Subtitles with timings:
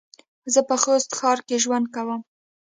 [0.53, 2.21] زه په خوست ښار کې ژوند کوم